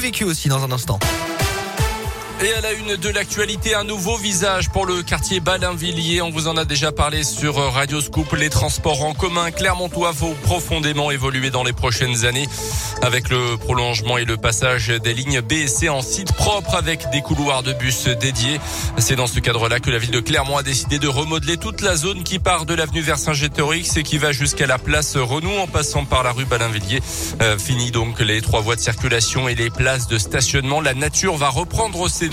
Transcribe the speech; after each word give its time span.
vécu 0.00 0.24
aussi 0.24 0.48
dans 0.48 0.62
un 0.64 0.72
instant. 0.72 0.98
Et 2.40 2.52
à 2.52 2.60
la 2.60 2.72
une 2.72 2.94
de 2.94 3.08
l'actualité, 3.08 3.74
un 3.74 3.82
nouveau 3.82 4.16
visage 4.16 4.70
pour 4.70 4.86
le 4.86 5.02
quartier 5.02 5.40
Balinvilliers. 5.40 6.22
On 6.22 6.30
vous 6.30 6.46
en 6.46 6.56
a 6.56 6.64
déjà 6.64 6.92
parlé 6.92 7.24
sur 7.24 7.56
Radio 7.56 8.00
Scoop. 8.00 8.32
Les 8.34 8.48
transports 8.48 9.02
en 9.02 9.12
commun 9.12 9.50
clermontois 9.50 10.12
vont 10.12 10.36
profondément 10.44 11.10
évoluer 11.10 11.50
dans 11.50 11.64
les 11.64 11.72
prochaines 11.72 12.26
années 12.26 12.46
avec 13.02 13.28
le 13.28 13.56
prolongement 13.56 14.18
et 14.18 14.24
le 14.24 14.36
passage 14.36 14.88
des 14.88 15.14
lignes 15.14 15.40
B 15.40 15.52
et 15.52 15.66
C 15.66 15.88
en 15.88 16.00
site 16.00 16.32
propre 16.32 16.76
avec 16.76 17.10
des 17.10 17.22
couloirs 17.22 17.64
de 17.64 17.72
bus 17.72 18.06
dédiés. 18.06 18.60
C'est 18.98 19.16
dans 19.16 19.26
ce 19.26 19.40
cadre-là 19.40 19.80
que 19.80 19.90
la 19.90 19.98
ville 19.98 20.12
de 20.12 20.20
Clermont 20.20 20.58
a 20.58 20.62
décidé 20.62 21.00
de 21.00 21.08
remodeler 21.08 21.56
toute 21.56 21.80
la 21.80 21.96
zone 21.96 22.22
qui 22.22 22.38
part 22.38 22.66
de 22.66 22.74
l'avenue 22.74 23.00
Vercingétorix 23.00 23.96
et 23.96 24.04
qui 24.04 24.16
va 24.16 24.30
jusqu'à 24.30 24.68
la 24.68 24.78
place 24.78 25.16
Renou 25.16 25.56
en 25.58 25.66
passant 25.66 26.04
par 26.04 26.22
la 26.22 26.30
rue 26.30 26.44
Balinvilliers. 26.44 27.02
Euh, 27.42 27.58
fini 27.58 27.90
donc 27.90 28.20
les 28.20 28.40
trois 28.42 28.60
voies 28.60 28.76
de 28.76 28.80
circulation 28.80 29.48
et 29.48 29.56
les 29.56 29.70
places 29.70 30.06
de 30.06 30.18
stationnement. 30.18 30.80
La 30.80 30.94
nature 30.94 31.36
va 31.36 31.48
reprendre 31.48 32.08
ses 32.08 32.27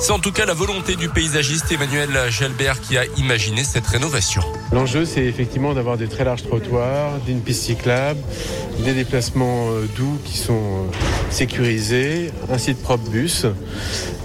C'est 0.00 0.12
en 0.12 0.18
tout 0.18 0.32
cas 0.32 0.44
la 0.44 0.52
volonté 0.52 0.94
du 0.94 1.08
paysagiste 1.08 1.72
Emmanuel 1.72 2.10
Gelbert 2.30 2.80
qui 2.80 2.98
a 2.98 3.04
imaginé 3.16 3.64
cette 3.64 3.86
rénovation. 3.86 4.42
L'enjeu, 4.72 5.04
c'est 5.04 5.24
effectivement 5.24 5.74
d'avoir 5.74 5.96
des 5.96 6.06
très 6.06 6.24
larges 6.24 6.42
trottoirs, 6.42 7.18
d'une 7.26 7.40
piste 7.40 7.62
cyclable, 7.62 8.20
des 8.84 8.92
déplacements 8.92 9.68
euh, 9.70 9.86
doux 9.96 10.18
qui 10.24 10.36
sont 10.38 10.52
euh, 10.54 11.30
sécurisés, 11.30 12.30
un 12.50 12.58
site 12.58 12.82
propre 12.82 13.08
bus, 13.08 13.46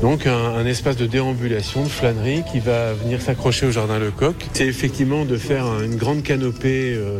donc 0.02 0.28
un, 0.28 0.66
espace 0.66 0.98
de 0.98 1.06
déambulation, 1.06 1.84
de 1.84 1.90
flânerie 1.90 2.44
qui 2.52 2.60
va 2.60 2.94
venir 2.94 3.22
s'accrocher 3.22 3.66
au 3.66 3.72
jardin 3.72 4.00
Lecoq. 4.00 4.36
C'est 4.54 4.68
effectivement 4.68 5.26
de 5.26 5.38
faire 5.38 5.66
une 5.84 5.96
grande 5.96 6.24
canopée 6.24 6.94
euh, 6.96 7.20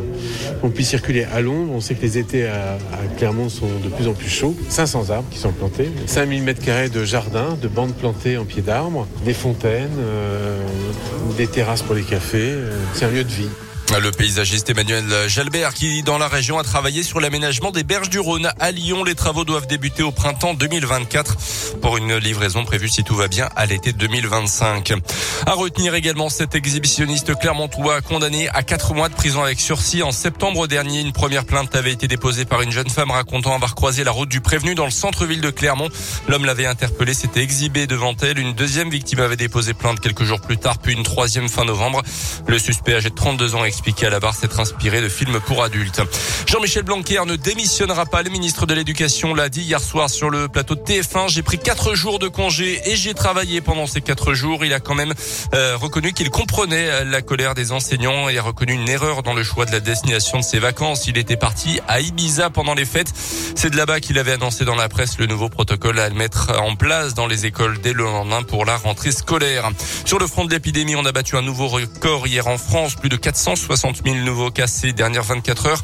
qu'on 0.60 0.70
puisse 0.70 0.88
circuler 0.88 1.24
à 1.24 1.40
l'ombre. 1.40 1.72
On 1.72 1.80
sait 1.80 1.94
que 1.94 2.02
les 2.02 2.18
étés 2.18 2.46
à, 2.46 2.74
à, 2.74 3.16
Clermont 3.16 3.48
sont 3.48 3.68
de 3.82 3.88
plus 3.88 4.08
en 4.08 4.12
plus 4.12 4.28
chauds. 4.28 4.56
500 4.68 5.10
arbres 5.10 5.28
qui 5.30 5.38
sont 5.38 5.52
plantés, 5.52 5.88
5000 6.06 6.44
m2 6.44 6.90
de 6.90 7.04
jardin, 7.04 7.56
de 7.60 7.68
bandes 7.78 7.94
plantées 7.94 8.36
en 8.36 8.44
pied 8.44 8.60
d'arbre, 8.60 9.06
des 9.24 9.32
fontaines, 9.32 10.00
des 11.36 11.46
terrasses 11.46 11.82
pour 11.82 11.94
les 11.94 12.02
cafés. 12.02 12.54
c'est 12.92 13.04
un 13.04 13.10
lieu 13.10 13.22
de 13.22 13.30
vie. 13.30 13.48
Le 13.96 14.10
paysagiste 14.12 14.68
Emmanuel 14.68 15.28
Jalbert 15.28 15.72
qui, 15.72 16.02
dans 16.02 16.18
la 16.18 16.28
région, 16.28 16.58
a 16.58 16.62
travaillé 16.62 17.02
sur 17.02 17.20
l'aménagement 17.20 17.70
des 17.70 17.84
berges 17.84 18.10
du 18.10 18.20
Rhône. 18.20 18.48
À 18.60 18.70
Lyon, 18.70 19.02
les 19.02 19.14
travaux 19.14 19.44
doivent 19.44 19.66
débuter 19.66 20.02
au 20.02 20.12
printemps 20.12 20.52
2024 20.52 21.36
pour 21.80 21.96
une 21.96 22.14
livraison 22.16 22.64
prévue, 22.64 22.88
si 22.88 23.02
tout 23.02 23.16
va 23.16 23.28
bien, 23.28 23.48
à 23.56 23.64
l'été 23.66 23.92
2025. 23.92 24.92
À 25.46 25.54
retenir 25.54 25.94
également 25.94 26.28
cet 26.28 26.54
exhibitionniste 26.54 27.34
clermontois 27.40 28.02
condamné 28.02 28.48
à 28.50 28.62
quatre 28.62 28.92
mois 28.94 29.08
de 29.08 29.14
prison 29.14 29.42
avec 29.42 29.58
sursis. 29.58 30.02
En 30.02 30.12
septembre 30.12 30.66
dernier, 30.68 31.00
une 31.00 31.12
première 31.12 31.46
plainte 31.46 31.74
avait 31.74 31.92
été 31.92 32.06
déposée 32.06 32.44
par 32.44 32.60
une 32.60 32.70
jeune 32.70 32.90
femme 32.90 33.10
racontant 33.10 33.54
avoir 33.54 33.74
croisé 33.74 34.04
la 34.04 34.12
route 34.12 34.28
du 34.28 34.40
prévenu 34.40 34.74
dans 34.74 34.84
le 34.84 34.90
centre-ville 34.90 35.40
de 35.40 35.50
Clermont. 35.50 35.88
L'homme 36.28 36.44
l'avait 36.44 36.66
interpellé, 36.66 37.14
s'était 37.14 37.40
exhibé 37.40 37.86
devant 37.86 38.14
elle. 38.20 38.38
Une 38.38 38.52
deuxième 38.52 38.90
victime 38.90 39.20
avait 39.20 39.36
déposé 39.36 39.72
plainte 39.72 39.98
quelques 39.98 40.24
jours 40.24 40.40
plus 40.40 40.58
tard, 40.58 40.78
puis 40.78 40.92
une 40.92 41.02
troisième 41.02 41.48
fin 41.48 41.64
novembre. 41.64 42.02
Le 42.46 42.58
suspect 42.58 42.94
âgé 42.94 43.08
de 43.08 43.14
32 43.14 43.54
ans 43.54 43.64
expliqué 43.78 44.06
à 44.06 44.10
la 44.10 44.18
barre 44.18 44.34
s'être 44.34 44.58
inspiré 44.58 45.00
de 45.00 45.08
films 45.08 45.38
pour 45.46 45.62
adultes. 45.62 46.02
Jean-Michel 46.46 46.82
Blanquer 46.82 47.22
ne 47.24 47.36
démissionnera 47.36 48.06
pas. 48.06 48.24
Le 48.24 48.30
ministre 48.30 48.66
de 48.66 48.74
l'Éducation 48.74 49.34
l'a 49.34 49.48
dit 49.48 49.62
hier 49.62 49.80
soir 49.80 50.10
sur 50.10 50.30
le 50.30 50.48
plateau 50.48 50.74
de 50.74 50.80
TF1. 50.80 51.28
J'ai 51.28 51.42
pris 51.42 51.60
quatre 51.60 51.94
jours 51.94 52.18
de 52.18 52.26
congé 52.26 52.80
et 52.90 52.96
j'ai 52.96 53.14
travaillé 53.14 53.60
pendant 53.60 53.86
ces 53.86 54.00
quatre 54.00 54.34
jours. 54.34 54.64
Il 54.64 54.72
a 54.72 54.80
quand 54.80 54.96
même 54.96 55.14
euh, 55.54 55.76
reconnu 55.76 56.12
qu'il 56.12 56.28
comprenait 56.30 57.04
la 57.04 57.22
colère 57.22 57.54
des 57.54 57.70
enseignants 57.70 58.28
et 58.28 58.36
a 58.36 58.42
reconnu 58.42 58.72
une 58.72 58.88
erreur 58.88 59.22
dans 59.22 59.32
le 59.32 59.44
choix 59.44 59.64
de 59.64 59.70
la 59.70 59.78
destination 59.78 60.38
de 60.38 60.44
ses 60.44 60.58
vacances. 60.58 61.06
Il 61.06 61.16
était 61.16 61.36
parti 61.36 61.78
à 61.86 62.00
Ibiza 62.00 62.50
pendant 62.50 62.74
les 62.74 62.84
fêtes. 62.84 63.12
C'est 63.54 63.70
de 63.70 63.76
là-bas 63.76 64.00
qu'il 64.00 64.18
avait 64.18 64.32
annoncé 64.32 64.64
dans 64.64 64.74
la 64.74 64.88
presse 64.88 65.18
le 65.18 65.26
nouveau 65.26 65.50
protocole 65.50 66.00
à 66.00 66.10
mettre 66.10 66.50
en 66.58 66.74
place 66.74 67.14
dans 67.14 67.28
les 67.28 67.46
écoles 67.46 67.78
dès 67.80 67.92
le 67.92 68.02
lendemain 68.02 68.42
pour 68.42 68.64
la 68.64 68.76
rentrée 68.76 69.12
scolaire. 69.12 69.70
Sur 70.04 70.18
le 70.18 70.26
front 70.26 70.44
de 70.46 70.50
l'épidémie, 70.50 70.96
on 70.96 71.04
a 71.04 71.12
battu 71.12 71.36
un 71.36 71.42
nouveau 71.42 71.68
record 71.68 72.26
hier 72.26 72.48
en 72.48 72.58
France. 72.58 72.96
Plus 72.96 73.08
de 73.08 73.16
460 73.16 73.67
60 73.68 74.00
000 74.02 74.16
nouveaux 74.24 74.50
cas 74.50 74.66
ces 74.66 74.94
dernières 74.94 75.24
24 75.24 75.66
heures. 75.66 75.82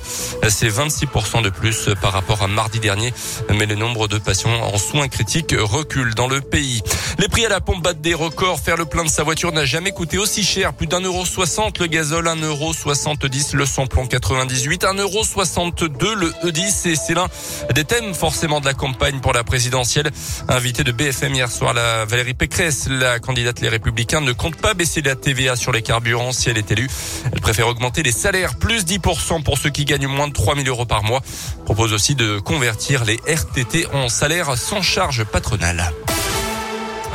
C'est 0.48 0.68
26% 0.68 1.42
de 1.42 1.50
plus 1.50 1.90
par 2.00 2.12
rapport 2.12 2.42
à 2.42 2.46
mardi 2.46 2.80
dernier. 2.80 3.12
Mais 3.50 3.66
le 3.66 3.74
nombre 3.74 4.08
de 4.08 4.16
patients 4.16 4.58
en 4.62 4.78
soins 4.78 5.08
critiques 5.08 5.54
recule 5.58 6.14
dans 6.14 6.26
le 6.26 6.40
pays. 6.40 6.82
Les 7.18 7.28
prix 7.28 7.44
à 7.44 7.50
la 7.50 7.60
pompe 7.60 7.82
battent 7.82 8.00
des 8.00 8.14
records. 8.14 8.58
Faire 8.58 8.78
le 8.78 8.86
plein 8.86 9.04
de 9.04 9.10
sa 9.10 9.22
voiture 9.22 9.52
n'a 9.52 9.66
jamais 9.66 9.90
coûté 9.90 10.16
aussi 10.16 10.44
cher. 10.44 10.72
Plus 10.72 10.86
d'un 10.86 11.00
euro 11.00 11.26
soixante 11.26 11.78
le 11.78 11.86
gazole, 11.86 12.26
un 12.26 12.36
euro 12.36 12.72
soixante-dix 12.72 13.52
le 13.52 13.66
samplon 13.66 14.06
98, 14.06 14.84
un 14.84 14.94
euro 14.94 15.22
soixante-deux 15.22 16.14
le 16.14 16.30
E10. 16.42 16.88
Et 16.88 16.96
c'est 16.96 17.12
l'un 17.12 17.28
des 17.74 17.84
thèmes 17.84 18.14
forcément 18.14 18.62
de 18.62 18.66
la 18.66 18.72
campagne 18.72 19.20
pour 19.20 19.34
la 19.34 19.44
présidentielle. 19.44 20.10
Invité 20.48 20.84
de 20.84 20.92
BFM 20.92 21.34
hier 21.34 21.50
soir, 21.50 21.74
la 21.74 22.06
Valérie 22.06 22.32
Pécresse, 22.32 22.88
la 22.88 23.18
candidate 23.18 23.60
Les 23.60 23.68
Républicains, 23.68 24.22
ne 24.22 24.32
compte 24.32 24.56
pas 24.56 24.72
baisser 24.72 25.02
la 25.02 25.16
TVA 25.16 25.54
sur 25.54 25.70
les 25.70 25.82
carburants 25.82 26.32
si 26.32 26.48
elle 26.48 26.56
est 26.56 26.70
élue. 26.70 26.88
Elle 27.30 27.42
préfère 27.42 27.73
augmenter 27.74 28.02
les 28.02 28.12
salaires, 28.12 28.54
plus 28.54 28.84
10% 28.84 29.42
pour 29.42 29.58
ceux 29.58 29.70
qui 29.70 29.84
gagnent 29.84 30.06
moins 30.06 30.28
de 30.28 30.32
3 30.32 30.54
000 30.54 30.68
euros 30.68 30.86
par 30.86 31.02
mois. 31.02 31.20
Propose 31.64 31.92
aussi 31.92 32.14
de 32.14 32.38
convertir 32.38 33.04
les 33.04 33.20
RTT 33.26 33.86
en 33.92 34.08
salaire 34.08 34.56
sans 34.56 34.80
charge 34.80 35.24
patronale. 35.24 35.92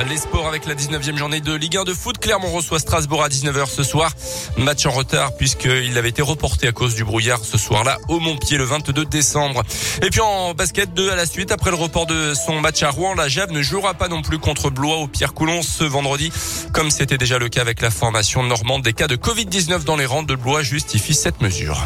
Les 0.08 0.18
sports 0.18 0.48
avec 0.48 0.66
la 0.66 0.76
19e 0.76 1.18
journée 1.18 1.42
de 1.42 1.54
Ligue 1.54 1.76
1 1.76 1.84
de 1.84 1.94
foot. 1.94 2.18
Clermont 2.20 2.50
reçoit 2.52 2.80
Strasbourg 2.80 3.22
à 3.22 3.28
19h 3.28 3.68
ce 3.68 3.84
soir. 3.84 4.12
Match 4.58 4.86
en 4.86 4.92
retard 4.92 5.36
puisqu'il 5.36 5.98
avait 5.98 6.10
été 6.10 6.22
reporté 6.22 6.68
à 6.68 6.72
cause 6.72 6.96
du 6.96 7.04
brouillard 7.04 7.44
ce 7.44 7.58
soir-là 7.58 7.98
au 8.08 8.20
Montpied 8.20 8.58
le 8.58 8.64
22 8.64 9.06
décembre. 9.06 9.64
Et 10.02 10.10
puis 10.10 10.22
en 10.22 10.54
basket 10.54 10.94
2 10.94 11.12
à 11.12 11.16
la 11.16 11.26
suite, 11.26 11.52
après 11.52 11.70
le 11.70 11.76
report 11.76 12.06
de 12.06 12.34
son 12.34 12.62
match 12.62 12.82
à 12.82 12.90
Rouen, 12.90 13.14
la 13.14 13.28
Jave 13.28 13.52
ne 13.52 13.62
jouera 13.62 13.94
pas 13.94 14.08
non 14.08 14.22
plus 14.22 14.40
contre 14.40 14.70
Blois 14.70 14.98
au 14.98 15.08
Pierre 15.08 15.34
Coulon 15.34 15.62
ce 15.62 15.84
vendredi. 15.84 16.32
Comme 16.74 16.92
c'était 16.92 17.18
déjà 17.18 17.38
le 17.38 17.50
cas 17.50 17.62
avec 17.62 17.82
la 17.82 17.92
formation 17.92 18.42
normande, 18.42 18.84
des 18.84 18.94
cas 18.94 19.08
de 19.08 19.18
Covid-19 19.18 19.84
dans 19.84 19.98
les 19.98 20.06
rangs 20.06 20.24
de 20.24 20.36
Blois 20.36 20.64
justifient 20.64 21.14
cette 21.14 21.42
mesure. 21.42 21.86